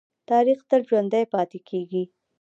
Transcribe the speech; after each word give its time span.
تاریخ 0.29 0.59
تل 0.69 0.81
ژوندی 0.89 1.25
پاتې 1.33 1.59
کېږي. 1.69 2.03